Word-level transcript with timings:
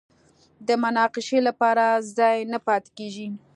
د 0.67 0.69
مناقشې 0.83 1.39
لپاره 1.47 1.85
ځای 2.17 2.37
نه 2.51 2.59
پاتې 2.67 2.89
کېږي 2.97 3.27